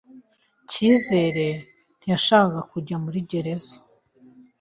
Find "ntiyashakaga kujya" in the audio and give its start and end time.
1.99-2.95